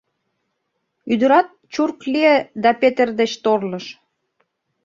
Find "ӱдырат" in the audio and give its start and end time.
1.13-1.47